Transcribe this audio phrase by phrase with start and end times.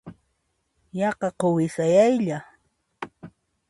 [0.99, 2.37] Yaqa quwi sayaylla.